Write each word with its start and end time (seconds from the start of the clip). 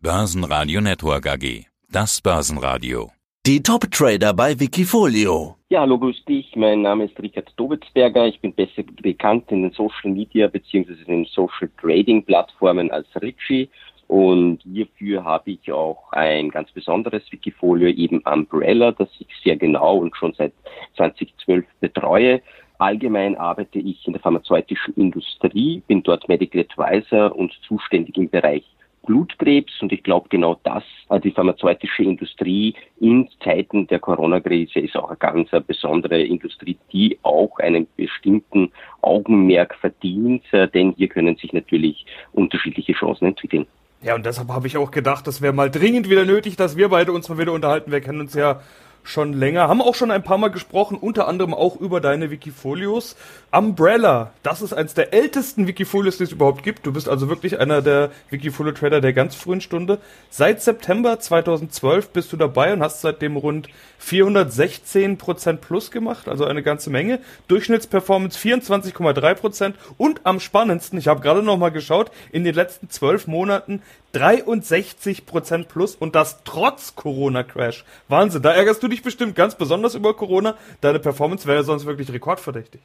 Börsenradio 0.00 0.80
Network 0.80 1.26
AG. 1.26 1.66
Das 1.90 2.20
Börsenradio. 2.20 3.10
Die 3.44 3.60
Top-Trader 3.60 4.32
bei 4.32 4.60
Wikifolio. 4.60 5.56
Ja, 5.70 5.80
hallo, 5.80 5.98
grüß 5.98 6.24
dich. 6.26 6.54
Mein 6.54 6.82
Name 6.82 7.06
ist 7.06 7.20
Richard 7.20 7.52
Dobitzberger. 7.56 8.28
Ich 8.28 8.40
bin 8.40 8.52
besser 8.54 8.84
bekannt 9.02 9.50
in 9.50 9.62
den 9.62 9.72
Social 9.72 10.12
Media 10.12 10.46
bzw. 10.46 10.92
in 11.04 11.04
den 11.06 11.24
Social 11.24 11.68
Trading 11.80 12.24
Plattformen 12.24 12.92
als 12.92 13.08
Richie. 13.20 13.68
Und 14.06 14.62
hierfür 14.62 15.24
habe 15.24 15.50
ich 15.50 15.72
auch 15.72 16.12
ein 16.12 16.50
ganz 16.50 16.70
besonderes 16.70 17.24
Wikifolio, 17.32 17.88
eben 17.88 18.20
Umbrella, 18.20 18.92
das 18.92 19.08
ich 19.18 19.26
sehr 19.42 19.56
genau 19.56 19.96
und 19.96 20.16
schon 20.16 20.32
seit 20.34 20.52
2012 20.96 21.66
betreue. 21.80 22.40
Allgemein 22.78 23.36
arbeite 23.36 23.80
ich 23.80 24.06
in 24.06 24.12
der 24.12 24.22
pharmazeutischen 24.22 24.94
Industrie, 24.94 25.82
bin 25.88 26.04
dort 26.04 26.28
Medical 26.28 26.60
Advisor 26.60 27.34
und 27.34 27.52
zuständig 27.66 28.16
im 28.16 28.30
Bereich 28.30 28.62
Blutkrebs. 29.08 29.72
Und 29.80 29.90
ich 29.90 30.02
glaube, 30.02 30.28
genau 30.28 30.60
das, 30.62 30.84
die 31.24 31.30
pharmazeutische 31.30 32.02
Industrie 32.02 32.74
in 33.00 33.28
Zeiten 33.42 33.86
der 33.86 33.98
Corona-Krise 33.98 34.80
ist 34.80 34.96
auch 34.96 35.08
eine 35.08 35.16
ganz 35.16 35.52
eine 35.52 35.62
besondere 35.62 36.22
Industrie, 36.22 36.76
die 36.92 37.18
auch 37.22 37.58
einen 37.58 37.88
bestimmten 37.96 38.70
Augenmerk 39.00 39.74
verdient, 39.76 40.44
äh, 40.52 40.68
denn 40.68 40.92
hier 40.96 41.08
können 41.08 41.36
sich 41.36 41.52
natürlich 41.52 42.04
unterschiedliche 42.32 42.92
Chancen 42.92 43.26
entwickeln. 43.28 43.66
Ja, 44.02 44.14
und 44.14 44.26
deshalb 44.26 44.48
habe 44.50 44.66
ich 44.66 44.76
auch 44.76 44.90
gedacht, 44.90 45.26
das 45.26 45.42
wäre 45.42 45.52
mal 45.52 45.70
dringend 45.70 46.08
wieder 46.08 46.24
nötig, 46.24 46.56
dass 46.56 46.76
wir 46.76 46.88
beide 46.88 47.10
uns 47.12 47.28
mal 47.28 47.38
wieder 47.38 47.52
unterhalten. 47.52 47.90
Wir 47.90 48.00
kennen 48.00 48.20
uns 48.20 48.34
ja 48.34 48.60
schon 49.02 49.32
länger, 49.32 49.68
haben 49.68 49.80
auch 49.80 49.94
schon 49.94 50.10
ein 50.10 50.22
paar 50.22 50.38
Mal 50.38 50.48
gesprochen, 50.48 50.98
unter 51.00 51.28
anderem 51.28 51.54
auch 51.54 51.76
über 51.76 52.00
deine 52.00 52.30
Wikifolios. 52.30 53.16
Umbrella, 53.50 54.32
das 54.42 54.60
ist 54.60 54.74
eins 54.74 54.94
der 54.94 55.14
ältesten 55.14 55.66
Wikifolios, 55.66 56.18
die 56.18 56.24
es 56.24 56.32
überhaupt 56.32 56.62
gibt. 56.62 56.86
Du 56.86 56.92
bist 56.92 57.08
also 57.08 57.28
wirklich 57.28 57.58
einer 57.58 57.80
der 57.80 58.10
Wikifolio-Trader 58.30 59.00
der 59.00 59.14
ganz 59.14 59.34
frühen 59.34 59.60
Stunde. 59.60 59.98
Seit 60.28 60.60
September 60.60 61.18
2012 61.18 62.10
bist 62.10 62.32
du 62.32 62.36
dabei 62.36 62.72
und 62.72 62.82
hast 62.82 63.00
seitdem 63.00 63.36
rund 63.36 63.68
416% 64.02 65.56
plus 65.56 65.90
gemacht, 65.90 66.28
also 66.28 66.44
eine 66.44 66.62
ganze 66.62 66.90
Menge. 66.90 67.20
Durchschnittsperformance 67.48 68.38
24,3% 68.38 69.74
und 69.96 70.20
am 70.24 70.40
spannendsten, 70.40 70.98
ich 70.98 71.08
habe 71.08 71.20
gerade 71.20 71.42
noch 71.42 71.56
mal 71.56 71.70
geschaut, 71.70 72.10
in 72.30 72.44
den 72.44 72.54
letzten 72.54 72.90
zwölf 72.90 73.26
Monaten 73.26 73.82
63% 74.14 75.68
plus 75.68 75.94
und 75.94 76.14
das 76.14 76.42
trotz 76.44 76.94
Corona-Crash. 76.96 77.84
Wahnsinn, 78.08 78.42
da 78.42 78.52
ärgerst 78.52 78.82
du 78.82 78.88
dich 78.88 79.02
bestimmt 79.02 79.34
ganz 79.34 79.56
besonders 79.56 79.94
über 79.94 80.14
Corona. 80.14 80.56
Deine 80.80 80.98
Performance 80.98 81.46
wäre 81.46 81.64
sonst 81.64 81.86
wirklich 81.86 82.12
rekordverdächtig. 82.12 82.80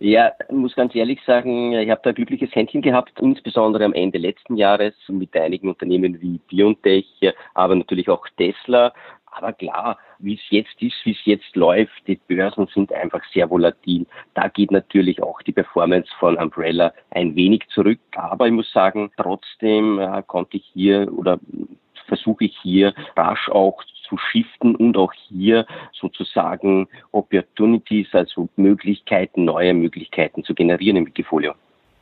Ja, 0.00 0.32
muss 0.48 0.76
ganz 0.76 0.94
ehrlich 0.94 1.18
sagen, 1.26 1.72
ich 1.72 1.90
habe 1.90 2.00
da 2.04 2.10
ein 2.10 2.14
glückliches 2.14 2.54
Händchen 2.54 2.82
gehabt, 2.82 3.18
insbesondere 3.20 3.84
am 3.84 3.92
Ende 3.92 4.18
letzten 4.18 4.56
Jahres 4.56 4.94
mit 5.08 5.34
einigen 5.36 5.68
Unternehmen 5.68 6.20
wie 6.20 6.38
BioNTech, 6.48 7.34
aber 7.54 7.74
natürlich 7.74 8.08
auch 8.08 8.24
Tesla. 8.36 8.92
Aber 9.32 9.52
klar, 9.52 9.98
wie 10.18 10.34
es 10.34 10.50
jetzt 10.50 10.80
ist, 10.82 10.96
wie 11.04 11.12
es 11.12 11.24
jetzt 11.24 11.56
läuft, 11.56 12.06
die 12.06 12.16
Börsen 12.28 12.66
sind 12.74 12.92
einfach 12.92 13.22
sehr 13.32 13.48
volatil. 13.50 14.06
Da 14.34 14.48
geht 14.48 14.70
natürlich 14.70 15.22
auch 15.22 15.40
die 15.42 15.52
Performance 15.52 16.10
von 16.18 16.36
Umbrella 16.36 16.92
ein 17.10 17.36
wenig 17.36 17.66
zurück. 17.68 18.00
Aber 18.16 18.46
ich 18.46 18.52
muss 18.52 18.70
sagen, 18.72 19.10
trotzdem 19.16 19.98
äh, 19.98 20.22
konnte 20.26 20.56
ich 20.56 20.70
hier 20.72 21.08
oder 21.16 21.38
versuche 22.06 22.46
ich 22.46 22.56
hier 22.62 22.94
rasch 23.16 23.48
auch 23.50 23.82
zu 24.08 24.16
shiften 24.16 24.74
und 24.74 24.96
auch 24.96 25.12
hier 25.12 25.66
sozusagen 25.92 26.88
Opportunities, 27.12 28.08
also 28.12 28.48
Möglichkeiten, 28.56 29.44
neue 29.44 29.74
Möglichkeiten 29.74 30.42
zu 30.42 30.54
generieren 30.54 30.96
im 30.96 31.06
Wikifolio. 31.06 31.54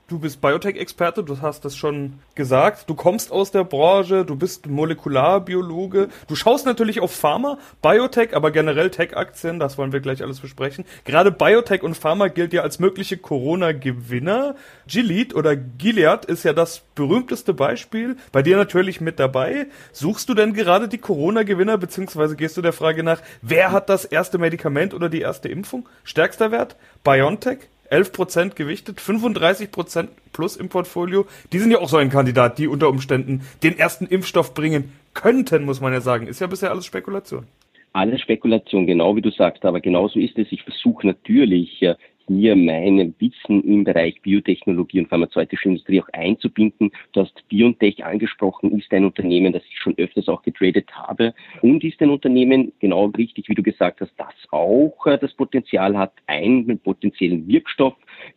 Du 0.08 0.20
bist 0.20 0.40
Biotech-Experte, 0.40 1.24
du 1.24 1.40
hast 1.42 1.64
das 1.64 1.76
schon 1.76 2.20
gesagt. 2.36 2.88
Du 2.88 2.94
kommst 2.94 3.32
aus 3.32 3.50
der 3.50 3.64
Branche, 3.64 4.24
du 4.24 4.36
bist 4.36 4.68
Molekularbiologe. 4.68 6.10
Du 6.28 6.36
schaust 6.36 6.64
natürlich 6.64 7.00
auf 7.00 7.10
Pharma, 7.10 7.58
Biotech, 7.82 8.36
aber 8.36 8.52
generell 8.52 8.90
Tech-Aktien, 8.90 9.58
das 9.58 9.78
wollen 9.78 9.90
wir 9.90 9.98
gleich 9.98 10.22
alles 10.22 10.38
besprechen. 10.38 10.84
Gerade 11.04 11.32
Biotech 11.32 11.82
und 11.82 11.96
Pharma 11.96 12.28
gilt 12.28 12.52
ja 12.52 12.62
als 12.62 12.78
mögliche 12.78 13.16
Corona-Gewinner. 13.16 14.54
Gilead 14.86 15.34
oder 15.34 15.56
Gilead 15.56 16.24
ist 16.26 16.44
ja 16.44 16.52
das 16.52 16.82
berühmteste 16.94 17.52
Beispiel. 17.52 18.16
Bei 18.30 18.42
dir 18.42 18.56
natürlich 18.56 19.00
mit 19.00 19.18
dabei. 19.18 19.66
Suchst 19.90 20.28
du 20.28 20.34
denn 20.34 20.52
gerade 20.52 20.86
die 20.86 20.98
Corona-Gewinner, 20.98 21.78
beziehungsweise 21.78 22.36
gehst 22.36 22.56
du 22.56 22.62
der 22.62 22.72
Frage 22.72 23.02
nach, 23.02 23.22
wer 23.42 23.72
hat 23.72 23.88
das 23.88 24.04
erste 24.04 24.38
Medikament 24.38 24.94
oder 24.94 25.08
die 25.08 25.22
erste 25.22 25.48
Impfung? 25.48 25.88
Stärkster 26.04 26.52
Wert? 26.52 26.76
BioNTech? 27.02 27.68
11% 27.90 28.54
gewichtet, 28.54 29.00
35% 29.00 30.08
plus 30.32 30.56
im 30.56 30.68
Portfolio. 30.68 31.26
Die 31.52 31.58
sind 31.58 31.70
ja 31.70 31.78
auch 31.78 31.88
so 31.88 31.96
ein 31.96 32.10
Kandidat, 32.10 32.58
die 32.58 32.68
unter 32.68 32.88
Umständen 32.88 33.42
den 33.62 33.78
ersten 33.78 34.06
Impfstoff 34.06 34.54
bringen 34.54 34.92
könnten, 35.14 35.64
muss 35.64 35.80
man 35.80 35.92
ja 35.92 36.00
sagen. 36.00 36.26
Ist 36.26 36.40
ja 36.40 36.46
bisher 36.46 36.70
alles 36.70 36.86
Spekulation. 36.86 37.46
Alles 37.92 38.20
Spekulation, 38.20 38.86
genau 38.86 39.16
wie 39.16 39.22
du 39.22 39.30
sagst, 39.30 39.64
aber 39.64 39.80
genauso 39.80 40.18
ist 40.18 40.36
es. 40.38 40.48
Ich 40.50 40.62
versuche 40.62 41.06
natürlich 41.06 41.82
hier 42.28 42.56
mein 42.56 43.14
Wissen 43.18 43.62
im 43.64 43.84
Bereich 43.84 44.20
Biotechnologie 44.22 45.00
und 45.00 45.08
pharmazeutische 45.08 45.68
Industrie 45.68 46.00
auch 46.00 46.08
einzubinden. 46.12 46.90
Du 47.12 47.20
hast 47.20 47.48
BioNTech 47.48 48.04
angesprochen, 48.04 48.76
ist 48.78 48.92
ein 48.92 49.04
Unternehmen, 49.04 49.52
das 49.52 49.62
ich 49.68 49.78
schon 49.78 49.96
öfters 49.98 50.28
auch 50.28 50.42
getradet 50.42 50.90
habe 50.94 51.34
und 51.62 51.84
ist 51.84 52.00
ein 52.00 52.10
Unternehmen, 52.10 52.72
genau 52.80 53.06
richtig, 53.06 53.48
wie 53.48 53.54
du 53.54 53.62
gesagt 53.62 54.00
hast, 54.00 54.12
das 54.16 54.34
auch 54.50 55.06
äh, 55.06 55.18
das 55.18 55.32
Potenzial 55.34 55.96
hat, 55.96 56.12
einen 56.26 56.78
potenziellen 56.78 57.46
Wirkstoff 57.48 57.94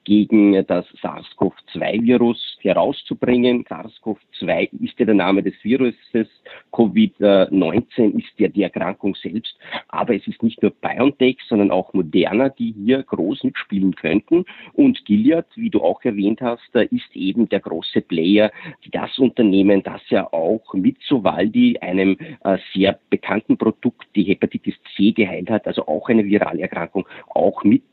gegen 0.10 0.66
das 0.66 0.86
SARS-CoV-2-Virus 1.04 2.58
herauszubringen. 2.62 3.64
SARS-CoV-2 3.66 4.70
ist 4.84 5.00
ja 5.00 5.06
der 5.06 5.14
Name 5.14 5.44
des 5.44 5.54
Viruses, 5.62 6.28
Covid-19 6.74 8.18
ist 8.18 8.40
ja 8.40 8.48
die 8.48 8.64
Erkrankung 8.64 9.14
selbst, 9.14 9.56
aber 9.88 10.16
es 10.16 10.26
ist 10.28 10.42
nicht 10.42 10.64
nur 10.64 10.72
BioNTech, 10.72 11.38
sondern 11.48 11.70
auch 11.70 11.94
Moderna, 11.94 12.50
die 12.50 12.74
hier 12.76 13.04
groß 13.04 13.44
mitspielen 13.44 13.70
spielen 13.70 13.96
könnten. 13.96 14.46
Und 14.74 15.06
Gilead, 15.06 15.46
wie 15.56 15.70
du 15.70 15.82
auch 15.82 16.04
erwähnt 16.04 16.42
hast, 16.42 16.74
ist 16.74 17.16
eben 17.16 17.48
der 17.50 17.60
große 17.60 18.02
Player, 18.02 18.52
das 18.92 19.20
Unternehmen, 19.20 19.84
das 19.84 20.02
ja 20.10 20.32
auch 20.34 20.74
mit 20.74 20.98
Sovaldi, 21.08 21.78
einem 21.80 22.18
äh, 22.44 22.58
sehr 22.74 23.00
bekannten 23.12 23.58
Produkt, 23.58 24.08
die 24.16 24.24
Hepatitis 24.24 24.76
C 24.96 25.12
geheilt 25.12 25.52
hat, 25.52 25.68
also 25.68 25.88
auch 25.88 26.10
eine 26.10 26.26
virale 26.26 26.62
Erkrankung, 26.62 27.08
auch 27.30 27.64
mit 27.64 27.84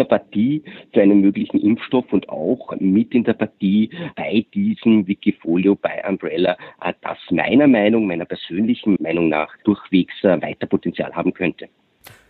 der 0.00 0.04
Partie 0.04 0.62
für 0.92 1.02
einen 1.02 1.20
möglichen 1.20 1.60
Impfstoff 1.60 2.10
und 2.12 2.28
auch 2.28 2.74
mit 2.80 3.14
in 3.14 3.24
der 3.24 3.34
Partie 3.34 3.90
bei 4.16 4.44
diesem 4.54 5.06
Wikifolio, 5.06 5.74
bei 5.76 6.02
Umbrella, 6.08 6.56
äh, 6.80 6.94
das 7.02 7.18
meiner 7.30 7.68
Meinung, 7.68 8.06
meiner 8.06 8.24
persönlichen 8.24 8.96
Meinung 9.00 9.28
nach 9.28 9.54
durchwegs 9.64 10.14
äh, 10.24 10.40
weiter 10.40 10.66
Potenzial 10.66 11.14
haben 11.14 11.34
könnte. 11.34 11.68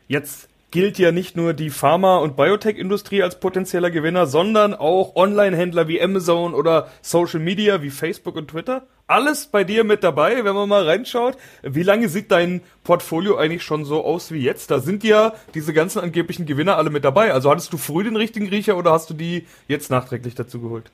Jetzt 0.09 0.50
gilt 0.71 0.99
ja 0.99 1.13
nicht 1.13 1.37
nur 1.37 1.53
die 1.53 1.71
Pharma- 1.71 2.19
und 2.19 2.37
Biotech-Industrie 2.37 3.23
als 3.23 3.41
potenzieller 3.41 3.91
Gewinner, 3.91 4.27
sondern 4.27 4.75
auch 4.75 5.17
Online-Händler 5.17 5.89
wie 5.89 6.01
Amazon 6.01 6.55
oder 6.55 6.89
Social 7.03 7.41
Media 7.41 7.83
wie 7.83 7.91
Facebook 7.91 8.37
und 8.37 8.49
Twitter. 8.49 8.87
Alles 9.07 9.49
bei 9.49 9.65
dir 9.65 9.83
mit 9.83 10.05
dabei, 10.05 10.45
wenn 10.45 10.55
man 10.55 10.69
mal 10.69 10.85
reinschaut. 10.85 11.37
Wie 11.63 11.83
lange 11.83 12.09
sieht 12.09 12.31
dein 12.31 12.61
Portfolio 12.85 13.37
eigentlich 13.37 13.65
schon 13.65 13.85
so 13.85 14.05
aus 14.05 14.31
wie 14.31 14.41
jetzt? 14.41 14.71
Da 14.71 14.79
sind 14.79 15.03
ja 15.03 15.35
diese 15.55 15.73
ganzen 15.73 15.99
angeblichen 15.99 16.47
Gewinner 16.47 16.77
alle 16.77 16.91
mit 16.91 17.05
dabei. 17.05 17.33
Also 17.33 17.51
hattest 17.51 17.73
du 17.73 17.77
früh 17.77 18.05
den 18.05 18.17
richtigen 18.17 18.49
Riecher 18.49 18.77
oder 18.77 18.93
hast 18.93 19.11
du 19.11 19.15
die 19.15 19.47
jetzt 19.67 19.91
nachträglich 19.91 20.37
dazu 20.37 20.61
geholt? 20.61 20.93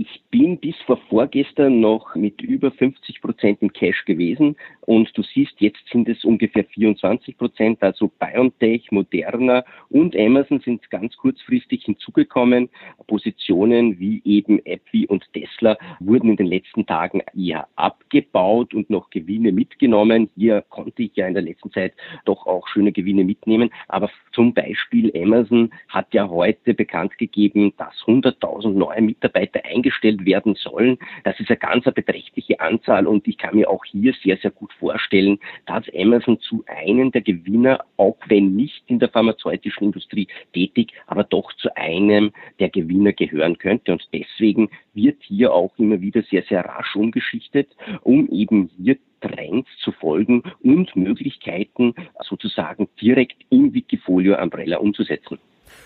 Ich 0.00 0.22
bin 0.30 0.58
bis 0.58 0.76
vor 0.86 0.98
vorgestern 1.08 1.80
noch 1.80 2.14
mit 2.14 2.40
über 2.40 2.70
50 2.70 3.20
Prozent 3.20 3.60
im 3.62 3.72
Cash 3.72 4.04
gewesen 4.04 4.54
und 4.82 5.10
du 5.18 5.24
siehst, 5.24 5.60
jetzt 5.60 5.82
sind 5.90 6.08
es 6.08 6.24
ungefähr 6.24 6.62
24 6.62 7.36
Prozent, 7.36 7.82
also 7.82 8.06
BioNTech, 8.06 8.92
Moderna 8.92 9.64
und 9.88 10.16
Amazon 10.16 10.60
sind 10.60 10.88
ganz 10.90 11.16
kurzfristig 11.16 11.84
hinzugekommen. 11.84 12.68
Positionen 13.08 13.98
wie 13.98 14.22
eben 14.24 14.60
AbbVie 14.68 15.08
und 15.08 15.24
Tesla 15.32 15.76
wurden 15.98 16.30
in 16.30 16.36
den 16.36 16.46
letzten 16.46 16.86
Tagen 16.86 17.20
eher 17.36 17.66
abgebaut 17.74 18.74
und 18.74 18.90
noch 18.90 19.10
Gewinne 19.10 19.50
mitgenommen. 19.50 20.30
Hier 20.36 20.62
konnte 20.68 21.02
ich 21.02 21.16
ja 21.16 21.26
in 21.26 21.34
der 21.34 21.42
letzten 21.42 21.72
Zeit 21.72 21.94
doch 22.24 22.46
auch 22.46 22.68
schöne 22.68 22.92
Gewinne 22.92 23.24
mitnehmen, 23.24 23.70
aber 23.88 24.08
zum 24.32 24.54
Beispiel 24.54 25.10
Amazon 25.20 25.70
hat 25.88 26.14
ja 26.14 26.28
heute 26.28 26.72
bekannt 26.72 27.18
gegeben, 27.18 27.72
dass 27.78 27.94
100.000 28.06 28.68
neue 28.74 29.02
Mitarbeiter 29.02 29.64
eingestellt 29.64 29.87
eingestellt 29.88 30.24
werden 30.24 30.54
sollen. 30.54 30.98
Das 31.24 31.38
ist 31.40 31.48
eine 31.48 31.58
ganz 31.58 31.84
beträchtliche 31.84 32.60
Anzahl 32.60 33.06
und 33.06 33.26
ich 33.26 33.38
kann 33.38 33.56
mir 33.56 33.68
auch 33.68 33.84
hier 33.84 34.12
sehr, 34.22 34.36
sehr 34.36 34.50
gut 34.50 34.72
vorstellen, 34.74 35.38
dass 35.66 35.84
Amazon 35.96 36.38
zu 36.40 36.64
einem 36.66 37.10
der 37.10 37.22
Gewinner, 37.22 37.84
auch 37.96 38.18
wenn 38.28 38.54
nicht 38.54 38.82
in 38.86 38.98
der 38.98 39.08
pharmazeutischen 39.08 39.86
Industrie 39.86 40.28
tätig, 40.52 40.92
aber 41.06 41.24
doch 41.24 41.52
zu 41.54 41.74
einem 41.76 42.32
der 42.58 42.68
Gewinner 42.68 43.12
gehören 43.12 43.56
könnte. 43.58 43.92
Und 43.92 44.06
deswegen 44.12 44.68
wird 44.94 45.22
hier 45.22 45.52
auch 45.52 45.72
immer 45.78 46.00
wieder 46.00 46.22
sehr, 46.22 46.42
sehr 46.42 46.64
rasch 46.64 46.94
umgeschichtet, 46.94 47.68
um 48.02 48.28
eben 48.30 48.70
hier 48.76 48.98
Trends 49.20 49.68
zu 49.82 49.90
folgen 49.92 50.42
und 50.62 50.94
Möglichkeiten 50.94 51.94
sozusagen 52.20 52.88
direkt 53.00 53.36
im 53.50 53.74
Wikifolio 53.74 54.40
Umbrella 54.40 54.78
umzusetzen. 54.78 55.38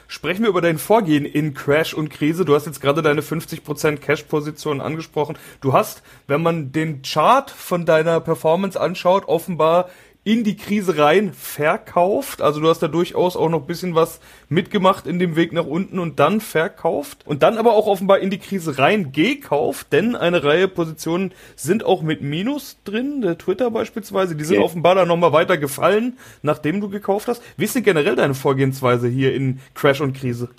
Sprechen 0.08 0.42
wir 0.42 0.50
über 0.50 0.60
dein 0.60 0.78
Vorgehen 0.78 1.24
in 1.24 1.54
Crash 1.54 1.94
und 1.94 2.10
Krise. 2.10 2.44
Du 2.44 2.54
hast 2.54 2.66
jetzt 2.66 2.80
gerade 2.80 3.02
deine 3.02 3.22
50% 3.22 3.96
Cash-Position 3.96 4.80
angesprochen. 4.80 5.38
Du 5.60 5.72
hast, 5.72 6.02
wenn 6.26 6.42
man 6.42 6.72
den 6.72 7.02
Chart 7.02 7.50
von 7.50 7.86
deiner 7.86 8.20
Performance 8.20 8.80
anschaut, 8.80 9.26
offenbar 9.26 9.88
in 10.24 10.44
die 10.44 10.56
Krise 10.56 10.98
rein 10.98 11.32
verkauft. 11.32 12.42
Also 12.42 12.60
du 12.60 12.68
hast 12.68 12.80
da 12.80 12.88
durchaus 12.88 13.36
auch 13.36 13.48
noch 13.48 13.62
ein 13.62 13.66
bisschen 13.66 13.94
was 13.94 14.20
mitgemacht 14.48 15.06
in 15.06 15.18
dem 15.18 15.34
Weg 15.34 15.52
nach 15.52 15.66
unten 15.66 15.98
und 15.98 16.20
dann 16.20 16.40
verkauft. 16.40 17.26
Und 17.26 17.42
dann 17.42 17.58
aber 17.58 17.74
auch 17.74 17.86
offenbar 17.86 18.20
in 18.20 18.30
die 18.30 18.38
Krise 18.38 18.78
rein 18.78 19.12
gekauft, 19.12 19.88
denn 19.92 20.14
eine 20.14 20.44
Reihe 20.44 20.68
Positionen 20.68 21.32
sind 21.56 21.84
auch 21.84 22.02
mit 22.02 22.22
Minus 22.22 22.78
drin, 22.84 23.20
der 23.22 23.36
Twitter 23.36 23.70
beispielsweise. 23.70 24.36
Die 24.36 24.44
sind 24.44 24.58
okay. 24.58 24.64
offenbar 24.64 24.94
dann 24.94 25.08
nochmal 25.08 25.32
weiter 25.32 25.58
gefallen, 25.58 26.18
nachdem 26.42 26.80
du 26.80 26.88
gekauft 26.88 27.26
hast. 27.26 27.42
Wie 27.56 27.64
ist 27.64 27.74
denn 27.74 27.82
generell 27.82 28.14
deine 28.14 28.34
Vorgehensweise 28.34 29.08
hier 29.08 29.34
in 29.34 29.60
Crash 29.74 30.00
und 30.00 30.12
Krise? 30.12 30.50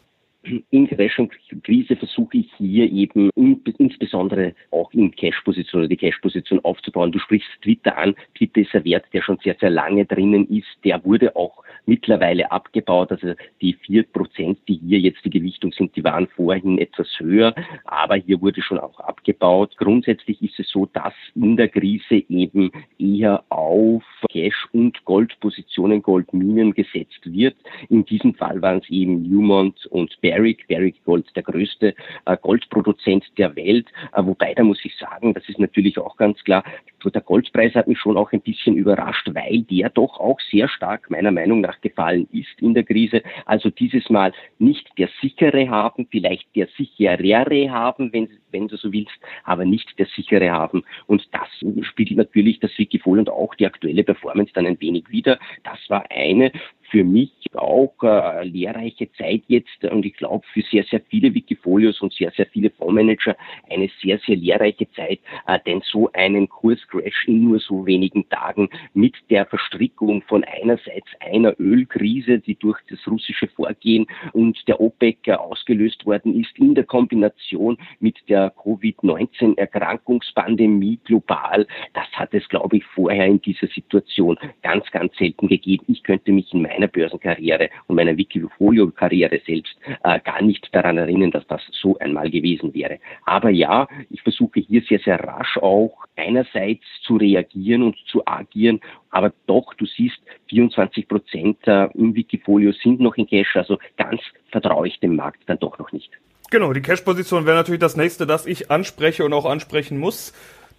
In 0.72 0.88
Krise 1.64 1.96
versuche 1.96 2.38
ich 2.38 2.52
hier 2.58 2.92
eben 2.92 3.30
insbesondere 3.36 4.54
auch 4.72 4.92
in 4.94 5.12
Cash-Position 5.16 5.82
oder 5.82 5.90
die 5.90 5.98
Cash-Position 5.98 6.60
aufzubauen. 6.66 7.12
Du 7.12 7.20
sprichst 7.20 7.50
Twitter 7.62 7.98
an. 7.98 8.16
Twitter 8.36 8.62
ist 8.62 8.76
ein 8.76 8.84
Wert, 8.84 9.06
der 9.14 9.22
schon 9.22 9.38
sehr, 9.44 9.56
sehr 9.60 9.70
lange 9.70 10.06
drinnen 10.06 10.48
ist. 10.50 10.68
Der 10.84 11.04
wurde 11.06 11.36
auch 11.36 11.64
mittlerweile 11.86 12.52
abgebaut. 12.52 13.12
Also 13.12 13.34
die 13.62 13.74
vier 13.74 14.04
Prozent, 14.04 14.60
die 14.68 14.76
hier 14.76 15.00
jetzt 15.00 15.24
die 15.26 15.30
Gewichtung 15.30 15.72
sind, 15.72 15.96
die 15.96 16.04
waren 16.04 16.28
vorhin 16.28 16.78
etwas 16.78 17.08
höher, 17.20 17.54
aber 17.86 18.16
hier 18.16 18.42
wurde 18.42 18.62
schon 18.62 18.80
auch 18.80 19.00
abgebaut. 19.00 19.76
Grundsätzlich 19.78 20.42
ist 20.42 20.60
es 20.60 20.70
so, 20.70 20.86
dass 20.88 21.14
in 21.36 21.58
der 21.58 21.70
Krise 21.70 22.24
eben 22.30 22.72
eher 22.98 23.44
auf 23.50 24.04
Cash- 24.32 24.68
und 24.72 25.04
Goldpositionen, 25.06 26.02
Goldminen 26.02 26.74
gesetzt 26.74 27.22
wird. 27.24 27.56
In 27.90 28.06
diesem 28.06 28.34
Fall 28.36 28.62
waren 28.62 28.80
es 28.80 28.90
eben 28.90 29.24
Newmont 29.24 29.86
und 29.88 30.16
Barrick, 30.22 30.68
Barrick 30.68 31.04
Gold, 31.06 31.26
der 31.36 31.44
größte 31.44 31.96
äh, 32.26 32.38
Goldproduzent 32.42 33.26
der 33.38 33.56
Welt. 33.56 33.88
Äh, 34.14 34.26
wobei, 34.26 34.54
da 34.54 34.64
muss 34.64 34.84
ich 34.84 34.96
sagen, 34.98 35.34
das 35.34 35.48
ist 35.50 35.60
natürlich 35.60 35.98
auch 35.98 36.18
ganz 36.18 36.44
klar, 36.44 36.64
der 37.10 37.22
Goldpreis 37.22 37.76
hat 37.76 37.88
mich 37.88 38.00
schon 38.00 38.18
auch 38.18 38.32
ein 38.32 38.42
bisschen 38.42 38.76
überrascht, 38.76 39.30
weil 39.34 39.62
der 39.64 39.90
doch 39.90 40.20
auch 40.20 40.40
sehr 40.52 40.68
stark 40.68 41.10
meiner 41.10 41.32
Meinung 41.32 41.62
nach 41.62 41.80
gefallen 41.82 42.28
ist 42.32 42.62
in 42.62 42.74
der 42.74 42.84
Krise. 42.84 43.22
Also 43.46 43.70
dieses 43.70 44.10
Mal 44.10 44.34
nicht 44.60 44.88
der 44.98 45.10
sichere 45.22 45.70
haben, 45.70 46.08
vielleicht 46.10 46.56
der 46.56 46.68
sicherere 46.78 47.72
haben, 47.72 48.12
wenn, 48.14 48.30
wenn 48.52 48.68
du 48.68 48.78
so 48.78 48.92
willst, 48.92 49.18
aber 49.44 49.66
nicht 49.66 49.98
der 50.00 50.08
sichere 50.08 50.52
haben. 50.52 50.84
Und 51.08 51.28
das 51.32 51.48
spiegelt 51.86 52.18
natürlich 52.18 52.60
das 52.60 52.78
Wikifolio 52.78 53.22
und 53.22 53.30
auch 53.30 53.56
die 53.56 53.66
aktuelle 53.66 54.04
Performance 54.04 54.52
dann 54.54 54.66
ein 54.66 54.80
wenig 54.82 55.10
wieder. 55.10 55.40
Das 55.64 55.80
war 55.90 56.06
eine 56.10 56.52
für 56.94 57.04
mich 57.04 57.32
auch 57.56 57.96
äh, 58.04 58.46
lehrreiche 58.46 59.12
Zeit 59.14 59.42
jetzt. 59.48 59.84
Und 59.84 60.06
ich 60.06 60.14
glaube 60.14 60.46
für 60.54 60.62
sehr, 60.62 60.84
sehr 60.84 61.02
viele 61.10 61.34
Wikifolios 61.34 62.00
und 62.02 62.14
sehr, 62.14 62.30
sehr 62.38 62.46
viele 62.46 62.70
Fondsmanager 62.70 63.36
eine 63.68 63.90
sehr, 64.02 64.20
sehr 64.20 64.36
lehrreiche 64.36 64.88
Zeit, 64.92 65.20
äh, 65.48 65.58
denn 65.66 65.82
so 65.84 66.12
einen 66.14 66.48
Kurscrash 66.48 67.28
in 67.28 67.46
nur 67.46 67.58
so 67.60 67.88
wenigen 67.88 68.30
Tagen 68.30 68.70
mit 68.94 69.16
der 69.32 69.48
Verstrickung 69.48 70.22
von 70.24 70.44
einerseits 70.44 71.08
einer 71.20 71.60
Ölkrise, 71.60 72.38
die 72.40 72.56
durch 72.56 72.80
das 72.90 73.00
russische 73.08 73.48
Vorgehen 73.48 74.06
und 74.34 74.68
der 74.68 74.80
OPEC 74.80 75.28
äh, 75.28 75.32
ausgelöst 75.34 76.06
worden 76.06 76.40
ist, 76.40 76.60
in 76.60 76.76
der 76.76 76.84
Kombination 76.84 77.80
mit 78.02 78.20
der 78.30 78.52
Covid-19-Erkrankungspandemie 78.52 81.00
global, 81.06 81.66
das 81.94 82.06
hat 82.14 82.36
es, 82.36 82.48
glaube 82.50 82.78
ich, 82.78 82.86
vorher 82.86 83.26
in 83.26 83.42
dieser 83.42 83.66
Situation 83.68 84.38
ganz, 84.62 84.86
ganz 84.92 85.18
selten 85.18 85.48
gegeben. 85.48 85.86
Ich 85.88 86.04
könnte 86.04 86.32
mich 86.32 86.54
in 86.54 86.62
meiner 86.62 86.83
meiner 86.84 86.88
Börsenkarriere 86.88 87.70
und 87.88 87.96
meiner 87.96 88.18
Wikifolio-Karriere 88.18 89.42
selbst 89.46 89.76
äh, 90.04 90.20
gar 90.20 90.42
nicht 90.42 90.68
daran 90.74 90.98
erinnern, 90.98 91.32
dass 91.32 91.46
das 91.48 91.62
so 91.72 91.98
einmal 92.00 92.30
gewesen 92.30 92.74
wäre. 92.74 93.00
Aber 93.26 93.50
ja, 93.50 93.88
ich 94.10 94.22
versuche 94.22 94.60
hier 94.60 94.82
sehr, 94.88 95.00
sehr 95.00 95.20
rasch 95.20 95.58
auch 95.58 95.98
einerseits 96.16 96.84
zu 97.04 97.16
reagieren 97.18 97.84
und 97.84 97.96
zu 98.08 98.26
agieren, 98.26 98.80
aber 99.10 99.34
doch, 99.48 99.74
du 99.76 99.86
siehst, 99.86 100.18
24 100.50 101.08
Prozent 101.08 101.58
äh, 101.68 101.88
im 101.94 102.16
Wikifolio 102.16 102.72
sind 102.72 103.00
noch 103.00 103.16
in 103.16 103.28
Cash, 103.28 103.56
also 103.56 103.78
ganz 103.98 104.22
vertraue 104.52 104.88
ich 104.88 105.00
dem 105.00 105.16
Markt 105.16 105.42
dann 105.48 105.60
doch 105.60 105.78
noch 105.80 105.92
nicht. 105.92 106.10
Genau, 106.52 106.74
die 106.74 106.82
Cash-Position 106.82 107.46
wäre 107.46 107.58
natürlich 107.58 107.82
das 107.82 107.98
nächste, 107.98 108.28
das 108.28 108.46
ich 108.46 108.70
anspreche 108.70 109.26
und 109.26 109.34
auch 109.34 109.46
ansprechen 109.46 109.98
muss 109.98 110.34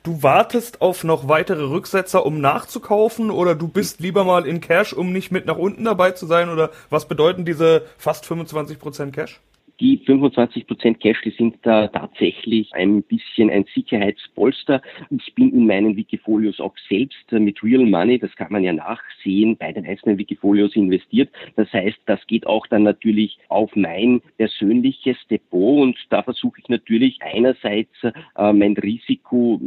du 0.05 0.23
wartest 0.23 0.81
auf 0.81 1.03
noch 1.03 1.29
weitere 1.29 1.65
Rücksetzer, 1.65 2.25
um 2.25 2.41
nachzukaufen 2.41 3.33
oder 3.33 3.57
du 3.57 3.67
bist 3.67 3.99
lieber 3.99 4.23
mal 4.23 4.47
in 4.47 4.61
Cash, 4.61 4.93
um 4.93 5.13
nicht 5.13 5.33
mit 5.33 5.47
nach 5.47 5.57
unten 5.57 5.85
dabei 5.85 6.13
zu 6.13 6.27
sein 6.27 6.51
oder 6.51 6.71
was 6.91 7.09
bedeuten 7.09 7.45
diese 7.45 7.87
fast 7.99 8.25
25% 8.25 9.11
Cash? 9.11 9.41
Die 9.81 9.99
25 10.07 10.69
Prozent 10.69 11.01
Cash, 11.01 11.21
die 11.25 11.31
sind 11.31 11.57
da 11.63 11.89
tatsächlich 11.89 12.73
ein 12.75 13.03
bisschen 13.03 13.51
ein 13.51 13.65
Sicherheitspolster. 13.75 14.81
Ich 15.11 15.35
bin 15.35 15.53
in 15.53 15.67
meinen 15.67 15.97
Wikifolios 15.97 16.61
auch 16.61 16.75
selbst 16.89 17.33
mit 17.33 17.61
Real 17.63 17.85
Money, 17.85 18.21
das 18.21 18.35
kann 18.37 18.53
man 18.53 18.63
ja 18.63 18.73
nachsehen, 18.73 19.57
bei 19.57 19.73
den 19.73 19.85
einzelnen 19.85 20.17
Wikifolios 20.17 20.77
investiert. 20.77 21.29
Das 21.57 21.73
heißt, 21.73 21.99
das 22.07 22.25
geht 22.29 22.47
auch 22.47 22.69
dann 22.69 22.85
natürlich 22.85 23.37
auf 23.49 23.75
mein 23.75 24.21
persönliches 24.37 25.17
Depot 25.29 25.83
und 25.83 25.99
da 26.11 26.23
versuche 26.23 26.61
ich 26.61 26.69
natürlich 26.69 27.19
einerseits 27.21 27.91
äh, 28.05 28.53
mein 28.53 28.75
Risiko, 28.75 29.61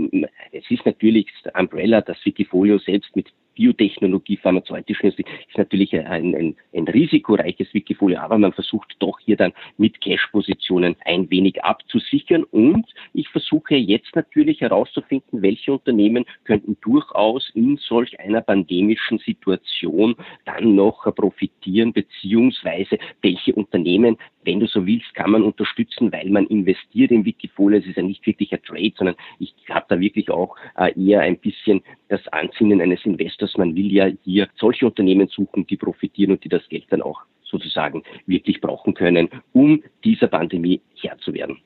es 0.54 0.72
ist 0.72 0.86
natürlich 0.86 1.28
Umbrella, 1.54 2.00
das 2.00 2.18
Wikifolio 2.26 2.78
selbst 2.78 3.14
mit 3.16 3.28
Biotechnologie, 3.58 4.38
pharmazeutischen 4.38 5.10
ist 5.10 5.58
natürlich 5.58 5.92
ein, 5.96 6.36
ein, 6.36 6.56
ein 6.76 6.88
risikoreiches 6.88 7.74
Wikifolio, 7.74 8.20
aber 8.20 8.38
man 8.38 8.54
versucht 8.54 8.96
doch 9.00 9.18
hier 9.20 9.36
dann 9.36 9.52
mit 9.78 10.00
Cash-Positionen 10.00 10.96
ein 11.06 11.30
wenig 11.32 11.64
abzusichern 11.64 12.44
und 12.44 12.86
ich 13.14 13.28
versuche 13.30 13.76
jetzt 13.76 14.16
natürlich 14.16 14.62
herauszufinden, 14.62 15.42
welche 15.42 15.74
Unternehmen 15.74 16.26
könnten 16.44 16.78
durchaus 16.82 17.50
in 17.56 17.78
solch 17.78 18.20
einer 18.20 18.42
pandemischen 18.42 19.18
Situation 19.18 20.16
dann 20.46 20.76
noch 20.76 21.04
profitieren, 21.16 21.94
beziehungsweise 21.94 23.00
welche 23.24 23.56
Unternehmen 23.56 24.18
wenn 24.48 24.62
du 24.62 24.68
so 24.68 24.88
willst, 24.88 25.14
kann 25.14 25.32
man 25.32 25.44
unterstützen, 25.44 26.12
weil 26.14 26.30
man 26.30 26.48
investiert 26.48 27.12
in 27.12 27.26
Wikifolio. 27.26 27.80
Es 27.80 27.86
ist 27.86 27.98
ja 27.98 28.04
nicht 28.04 28.26
wirklich 28.26 28.54
ein 28.54 28.64
Trade, 28.64 28.94
sondern 28.96 29.16
ich 29.40 29.54
habe 29.70 29.86
da 29.90 30.00
wirklich 30.00 30.32
auch 30.32 30.56
äh, 30.78 30.98
eher 30.98 31.20
ein 31.20 31.38
bisschen 31.38 31.82
das 32.08 32.26
Ansinnen 32.30 32.80
eines 32.80 33.06
Investors. 33.06 33.47
Man 33.56 33.76
will 33.76 33.92
ja 33.92 34.10
hier 34.24 34.48
solche 34.58 34.86
Unternehmen 34.86 35.28
suchen, 35.28 35.68
die 35.68 35.78
profitieren 35.78 36.32
und 36.32 36.44
die 36.44 36.50
das 36.50 36.68
Geld 36.68 36.86
dann 36.90 37.02
auch 37.02 37.22
sozusagen 37.44 38.04
wirklich 38.26 38.60
brauchen 38.60 38.94
können, 38.94 39.30
um 39.54 39.84
dieser 40.04 40.28
Pandemie 40.28 40.82
Herr 41.00 41.18
zu 41.20 41.34
werden. 41.34 41.60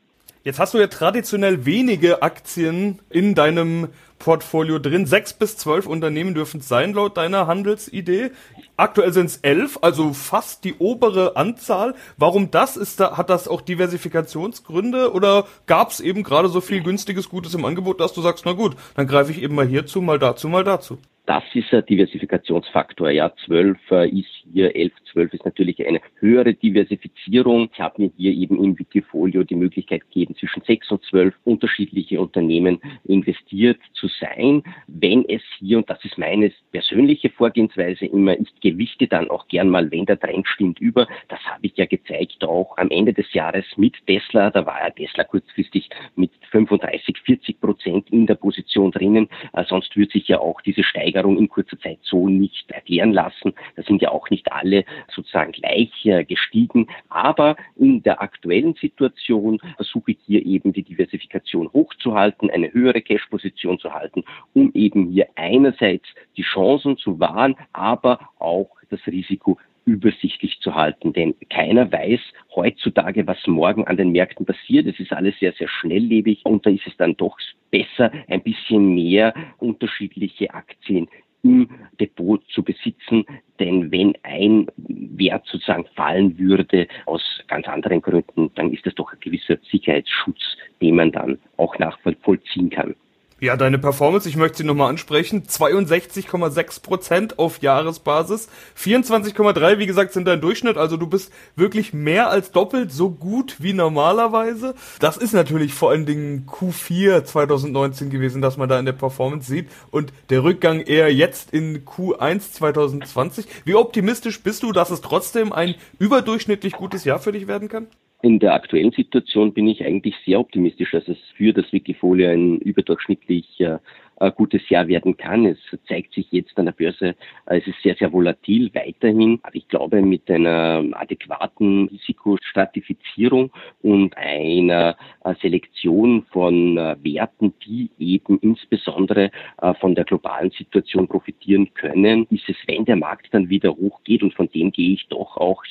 Jetzt 0.44 0.60
hast 0.60 0.74
du 0.74 0.80
ja 0.80 0.88
traditionell 0.88 1.66
wenige 1.68 2.24
Aktien 2.24 2.98
in 3.12 3.36
deinem 3.36 3.90
Portfolio 4.18 4.80
drin. 4.80 5.06
Sechs 5.06 5.34
bis 5.34 5.56
zwölf 5.56 5.86
Unternehmen 5.86 6.34
dürfen 6.34 6.62
es 6.62 6.68
sein, 6.68 6.94
laut 6.94 7.16
deiner 7.18 7.46
Handelsidee. 7.46 8.32
Aktuell 8.76 9.14
sind 9.14 9.28
es 9.28 9.38
elf, 9.38 9.78
also 9.84 10.14
fast 10.14 10.64
die 10.64 10.74
obere 10.80 11.36
Anzahl. 11.36 11.94
Warum 12.18 12.50
das? 12.50 12.76
Ist 12.76 13.00
da, 13.00 13.18
hat 13.18 13.30
das 13.30 13.48
auch 13.48 13.62
Diversifikationsgründe 13.62 15.14
oder 15.14 15.46
gab 15.68 15.92
es 15.92 16.00
eben 16.00 16.24
gerade 16.24 16.50
so 16.50 16.60
viel 16.60 16.82
günstiges 16.82 17.30
Gutes 17.30 17.54
im 17.54 17.64
Angebot, 17.64 18.00
dass 18.00 18.14
du 18.14 18.22
sagst, 18.22 18.44
na 18.46 18.54
gut, 18.54 18.76
dann 18.96 19.06
greife 19.06 19.32
ich 19.32 19.44
eben 19.44 19.54
mal 19.54 19.68
hierzu, 19.68 20.02
mal 20.02 20.18
dazu, 20.18 20.50
mal 20.50 20.64
dazu? 20.64 20.98
Das 21.32 21.46
ist 21.54 21.74
ein 21.74 21.86
Diversifikationsfaktor. 21.86 23.10
Ja, 23.10 23.32
12 23.46 23.78
äh, 23.92 24.10
ist 24.10 24.28
hier, 24.52 24.76
11, 24.76 24.92
12 25.14 25.34
ist 25.36 25.46
natürlich 25.46 25.88
eine 25.88 26.02
höhere 26.20 26.54
Diversifizierung. 26.54 27.70
Ich 27.72 27.80
habe 27.80 28.02
mir 28.02 28.12
hier 28.18 28.34
eben 28.34 28.62
im 28.62 28.78
Wikifolio 28.78 29.46
die 29.46 29.56
Möglichkeit 29.56 30.02
gegeben, 30.02 30.36
zwischen 30.36 30.62
6 30.62 30.92
und 30.92 31.02
12 31.06 31.34
unterschiedliche 31.46 32.20
Unternehmen 32.20 32.82
investiert 33.06 33.80
zu 33.94 34.10
sein. 34.20 34.62
Wenn 34.88 35.24
es 35.30 35.42
hier, 35.60 35.78
und 35.78 35.90
das 35.90 36.04
ist 36.04 36.18
meine 36.18 36.52
persönliche 36.74 37.30
Vorgehensweise 37.30 38.08
immer, 38.08 38.38
ich 38.38 38.50
gewichte 38.60 39.08
dann 39.08 39.30
auch 39.30 39.48
gern 39.48 39.70
mal, 39.70 39.90
wenn 39.90 40.06
der 40.06 40.20
Trend 40.20 40.46
stimmt, 40.50 40.82
über. 40.82 41.08
Das 41.30 41.40
habe 41.46 41.66
ich 41.66 41.78
ja 41.78 41.86
gezeigt 41.86 42.44
auch 42.44 42.76
am 42.78 42.90
Ende 42.90 43.14
des 43.14 43.32
Jahres 43.32 43.64
mit 43.78 43.96
Tesla. 44.06 44.50
Da 44.50 44.66
war 44.66 44.82
ja 44.84 44.90
Tesla 44.90 45.24
kurzfristig 45.24 45.90
mit 46.18 46.32
35, 46.52 47.18
40 47.26 47.60
Prozent 47.60 48.10
in 48.10 48.28
der 48.28 48.36
Position 48.36 48.92
drinnen. 48.92 49.28
Äh, 49.54 49.64
sonst 49.68 49.96
würde 49.96 50.12
sich 50.12 50.28
ja 50.28 50.40
auch 50.40 50.62
diese 50.62 50.84
Steigerung 50.84 51.38
in 51.38 51.50
kurzer 51.50 51.80
Zeit 51.80 52.00
so 52.02 52.28
nicht 52.28 52.70
erklären 52.72 53.12
lassen. 53.12 53.54
Da 53.76 53.84
sind 53.84 54.02
ja 54.02 54.12
auch 54.12 54.30
nicht 54.30 54.52
alle 54.52 54.86
sozusagen 55.14 55.52
gleich 55.52 56.06
äh, 56.06 56.24
gestiegen. 56.24 56.88
Aber 57.10 57.56
in 57.78 58.04
der 58.04 58.22
aktuellen 58.22 58.76
Situation 58.76 59.60
versuche 59.76 60.12
ich 60.12 60.18
hier 60.26 60.46
eben 60.46 60.74
die 60.74 60.84
Diversifikation 60.84 61.72
hochzuhalten, 61.74 62.50
eine 62.50 62.72
höhere 62.74 63.02
Cash-Position 63.02 63.80
zu 63.80 63.94
halten, 63.94 64.24
um 64.54 64.72
eben 64.74 65.10
hier 65.10 65.28
einerseits 65.36 66.06
die 66.38 66.44
Chancen 66.44 66.98
zu 66.98 67.20
wahren, 67.20 67.56
aber 67.74 68.30
auch 68.40 68.70
das 68.90 69.00
Risiko 69.08 69.58
übersichtlich 69.86 70.60
zu 70.62 70.76
halten. 70.76 71.14
Denn 71.14 71.36
keiner 71.50 71.92
weiß 71.92 72.20
heutzutage, 72.56 73.26
was 73.28 73.46
morgen 73.48 73.88
an 73.88 73.98
den 73.98 74.12
Märkten 74.12 74.46
passiert. 74.46 74.88
Es 74.88 75.00
ist 75.00 75.14
alles 75.14 75.38
sehr, 75.40 75.54
sehr 75.54 75.68
schnelllebig 75.68 76.46
und 76.46 76.66
da 76.66 76.70
ist 76.70 76.88
es 76.88 76.98
dann 76.98 77.18
doch 77.18 77.38
besser, 77.70 78.12
ein 78.28 78.44
bisschen 78.44 78.94
mehr 78.94 79.34
unterschiedliche 79.58 80.54
Aktien 80.54 81.08
im 81.44 81.70
Depot 82.00 82.44
zu 82.50 82.64
besitzen. 82.64 83.26
Denn 83.60 83.92
wenn 83.92 84.14
ein 84.24 84.68
Wert 84.78 85.46
sozusagen 85.48 85.86
fallen 85.96 86.38
würde 86.38 86.88
aus 87.06 87.24
ganz 87.48 87.68
anderen 87.68 88.02
Gründen, 88.02 88.52
dann 88.56 88.72
ist 88.72 88.86
das 88.86 88.96
doch 88.96 89.12
ein 89.12 89.20
gewisser 89.20 89.58
Sicherheitsschutz, 89.72 90.58
den 90.82 90.96
man 90.96 91.12
dann 91.12 91.40
auch 91.58 91.78
nachvollziehen 91.80 92.70
kann. 92.70 92.96
Ja, 93.44 93.58
deine 93.58 93.80
Performance, 93.80 94.30
ich 94.30 94.36
möchte 94.36 94.60
sie 94.60 94.64
nochmal 94.64 94.92
ansprechen. 94.92 95.48
62,6 95.48 96.84
Prozent 96.84 97.40
auf 97.40 97.60
Jahresbasis. 97.64 98.50
24,3, 98.78 99.80
wie 99.80 99.88
gesagt, 99.88 100.14
sind 100.14 100.26
dein 100.28 100.42
Durchschnitt. 100.42 100.78
Also 100.78 100.96
du 100.96 101.08
bist 101.08 101.34
wirklich 101.56 101.92
mehr 101.92 102.30
als 102.30 102.52
doppelt 102.52 102.92
so 102.92 103.10
gut 103.10 103.56
wie 103.58 103.74
normalerweise. 103.74 104.76
Das 105.00 105.18
ist 105.18 105.34
natürlich 105.34 105.74
vor 105.74 105.90
allen 105.90 106.06
Dingen 106.06 106.46
Q4 106.46 107.24
2019 107.24 108.12
gewesen, 108.12 108.44
dass 108.44 108.58
man 108.58 108.70
da 108.70 108.78
in 108.78 108.86
der 108.86 108.94
Performance 108.94 109.52
sieht. 109.52 109.70
Und 109.90 110.14
der 110.30 110.44
Rückgang 110.44 110.80
eher 110.80 111.12
jetzt 111.12 111.52
in 111.52 111.84
Q1 111.84 112.52
2020. 112.52 113.48
Wie 113.66 113.74
optimistisch 113.74 114.44
bist 114.44 114.62
du, 114.62 114.72
dass 114.72 114.92
es 114.92 115.02
trotzdem 115.02 115.52
ein 115.52 115.74
überdurchschnittlich 115.98 116.74
gutes 116.74 117.06
Jahr 117.06 117.18
für 117.18 117.32
dich 117.32 117.48
werden 117.48 117.70
kann? 117.70 117.88
In 118.24 118.38
der 118.38 118.54
aktuellen 118.54 118.92
Situation 118.92 119.52
bin 119.54 119.68
ich 119.68 119.84
eigentlich 119.84 120.16
sehr 120.26 120.40
optimistisch, 120.40 120.92
dass 120.92 121.08
es 121.08 121.18
für 121.36 121.54
das 121.54 121.72
Wikifolio 121.74 122.30
ein 122.30 122.60
überdurchschnittlich 122.60 123.60
äh, 123.60 124.32
gutes 124.32 124.70
Jahr 124.70 124.88
werden 124.88 125.18
kann. 125.18 125.48
Es 125.48 125.58
zeigt 125.88 126.14
sich 126.14 126.28
jetzt 126.32 126.58
an 126.60 126.66
der 126.66 126.74
Börse, 126.74 127.16
äh, 127.48 127.58
es 127.58 127.66
ist 127.66 127.82
sehr, 127.82 127.96
sehr 127.96 128.14
volatil 128.14 128.70
weiterhin. 128.76 129.40
Aber 129.42 129.56
ich 129.56 129.68
glaube, 129.68 130.02
mit 130.04 130.30
einer 130.30 130.84
adäquaten 130.92 131.88
Risikostratifizierung 131.88 133.52
und 133.82 134.16
einer 134.16 134.96
äh, 135.24 135.34
Selektion 135.42 136.24
von 136.32 136.78
äh, 136.78 136.96
Werten, 137.02 137.54
die 137.66 137.90
eben 137.98 138.38
insbesondere 138.40 139.32
äh, 139.62 139.74
von 139.76 139.96
der 139.96 140.06
globalen 140.06 140.52
Situation 140.52 141.08
profitieren 141.08 141.74
können, 141.74 142.28
ist 142.30 142.48
es, 142.48 142.58
wenn 142.68 142.86
der 142.86 142.98
Markt 142.98 143.34
dann 143.34 143.50
wieder 143.50 143.76
hochgeht 143.76 144.22
und 144.22 144.36
von 144.36 144.50
dem 144.52 144.72
gehe 144.72 144.94
ich 144.94 145.08
doch 145.08 145.38
auch 145.38 145.64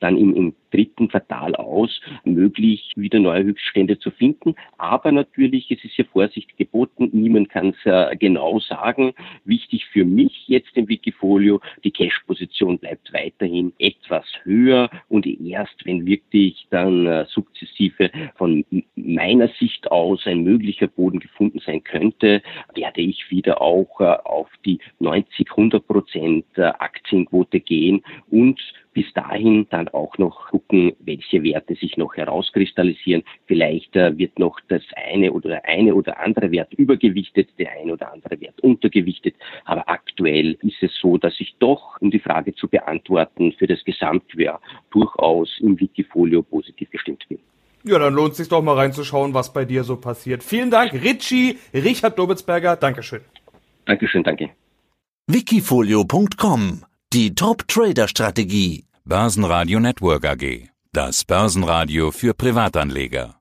dann 0.00 0.16
im, 0.16 0.34
im 0.34 0.54
dritten 0.70 1.08
Quartal 1.08 1.54
aus, 1.54 2.00
möglich 2.24 2.92
wieder 2.96 3.18
neue 3.18 3.44
Höchststände 3.44 3.98
zu 3.98 4.10
finden. 4.10 4.54
Aber 4.78 5.12
natürlich, 5.12 5.70
es 5.70 5.84
ist 5.84 5.96
ja 5.96 6.04
Vorsicht 6.04 6.56
geboten, 6.56 7.10
niemand 7.12 7.50
kann 7.50 7.70
es 7.70 7.86
äh, 7.86 8.16
genau 8.16 8.60
sagen. 8.60 9.12
Wichtig 9.44 9.86
für 9.86 10.04
mich 10.04 10.48
jetzt 10.48 10.76
im 10.76 10.88
Wikifolio, 10.88 11.60
die 11.84 11.90
Cash-Position 11.90 12.78
bleibt 12.78 13.12
weiterhin 13.12 13.72
etwas 13.78 14.24
höher 14.44 14.90
und 15.08 15.26
erst 15.26 15.84
wenn 15.84 16.06
wirklich 16.06 16.66
dann 16.70 17.06
äh, 17.06 17.26
sukzessive 17.28 18.10
von 18.36 18.64
meiner 18.94 19.48
Sicht 19.58 19.90
aus 19.90 20.26
ein 20.26 20.44
möglicher 20.44 20.86
Boden 20.86 21.20
gefunden 21.20 21.60
sein 21.64 21.82
könnte, 21.84 22.42
werde 22.74 23.00
ich 23.00 23.30
wieder 23.30 23.60
auch 23.60 24.00
äh, 24.00 24.04
auf 24.24 24.48
die 24.64 24.78
90, 25.00 25.50
100 25.50 25.86
Prozent 25.86 26.44
äh, 26.56 26.62
Aktienquote 26.62 27.60
gehen 27.60 28.02
und 28.30 28.60
bis 28.92 29.12
dahin 29.14 29.66
dann 29.70 29.88
auch 29.88 30.18
noch 30.18 30.48
gucken, 30.48 30.92
welche 30.98 31.42
Werte 31.42 31.74
sich 31.74 31.96
noch 31.96 32.14
herauskristallisieren. 32.16 33.22
Vielleicht 33.46 33.94
äh, 33.96 34.16
wird 34.18 34.38
noch 34.38 34.60
das 34.68 34.82
eine 34.96 35.32
oder 35.32 35.64
eine 35.64 35.94
oder 35.94 36.20
andere 36.20 36.50
Wert 36.50 36.74
übergewichtet, 36.74 37.50
der 37.58 37.72
eine 37.72 37.92
oder 37.92 38.12
andere 38.12 38.40
Wert 38.40 38.60
untergewichtet. 38.60 39.36
Aber 39.64 39.88
aktuell 39.88 40.56
ist 40.62 40.82
es 40.82 40.92
so, 41.00 41.18
dass 41.18 41.34
ich 41.38 41.54
doch, 41.58 42.00
um 42.00 42.10
die 42.10 42.18
Frage 42.18 42.54
zu 42.54 42.68
beantworten, 42.68 43.52
für 43.52 43.66
das 43.66 43.84
Gesamtjahr 43.84 44.60
durchaus 44.90 45.58
im 45.60 45.78
Wikifolio 45.78 46.42
positiv 46.42 46.90
gestimmt 46.90 47.24
bin. 47.28 47.38
Ja, 47.82 47.98
dann 47.98 48.12
lohnt 48.12 48.32
es 48.32 48.38
sich 48.38 48.48
doch 48.48 48.62
mal 48.62 48.76
reinzuschauen, 48.76 49.32
was 49.32 49.52
bei 49.52 49.64
dir 49.64 49.84
so 49.84 49.96
passiert. 49.96 50.42
Vielen 50.42 50.70
Dank, 50.70 50.92
Richie, 50.92 51.58
Richard 51.72 52.18
Dobitzberger. 52.18 52.76
Dankeschön. 52.76 53.22
Dankeschön, 53.86 54.22
danke. 54.22 54.50
Wikifolio.com 55.26 56.89
Die 57.12 57.34
Top-Trader-Strategie. 57.34 58.84
Börsenradio 59.04 59.80
Network 59.80 60.24
AG. 60.24 60.68
Das 60.92 61.24
Börsenradio 61.24 62.12
für 62.12 62.34
Privatanleger. 62.34 63.34